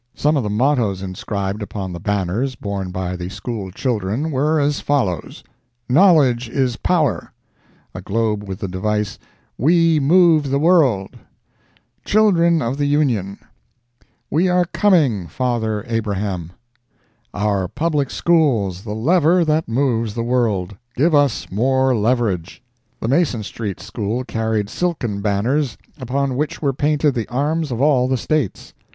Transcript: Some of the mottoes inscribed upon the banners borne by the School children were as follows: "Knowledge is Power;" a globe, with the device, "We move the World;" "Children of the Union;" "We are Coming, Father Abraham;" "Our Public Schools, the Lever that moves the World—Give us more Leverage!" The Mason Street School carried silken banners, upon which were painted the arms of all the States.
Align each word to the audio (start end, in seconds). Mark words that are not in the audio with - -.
Some 0.15 0.35
of 0.35 0.41
the 0.41 0.49
mottoes 0.49 1.03
inscribed 1.03 1.61
upon 1.61 1.93
the 1.93 1.99
banners 1.99 2.55
borne 2.55 2.89
by 2.89 3.15
the 3.15 3.29
School 3.29 3.69
children 3.69 4.31
were 4.31 4.59
as 4.59 4.79
follows: 4.79 5.43
"Knowledge 5.87 6.49
is 6.49 6.75
Power;" 6.75 7.31
a 7.93 8.01
globe, 8.01 8.43
with 8.47 8.57
the 8.61 8.67
device, 8.67 9.19
"We 9.59 9.99
move 9.99 10.49
the 10.49 10.57
World;" 10.57 11.17
"Children 12.03 12.63
of 12.63 12.77
the 12.77 12.87
Union;" 12.87 13.37
"We 14.31 14.49
are 14.49 14.65
Coming, 14.65 15.27
Father 15.27 15.83
Abraham;" 15.87 16.51
"Our 17.31 17.67
Public 17.67 18.09
Schools, 18.09 18.81
the 18.81 18.95
Lever 18.95 19.45
that 19.45 19.67
moves 19.69 20.15
the 20.15 20.23
World—Give 20.23 21.13
us 21.13 21.51
more 21.51 21.95
Leverage!" 21.95 22.63
The 22.99 23.07
Mason 23.07 23.43
Street 23.43 23.79
School 23.79 24.23
carried 24.23 24.67
silken 24.67 25.21
banners, 25.21 25.77
upon 25.99 26.35
which 26.35 26.59
were 26.59 26.73
painted 26.73 27.13
the 27.13 27.27
arms 27.29 27.69
of 27.71 27.79
all 27.83 28.07
the 28.07 28.17
States. 28.17 28.73